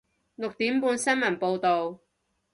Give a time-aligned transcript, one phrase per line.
[0.33, 1.99] 六點半鐘新聞報道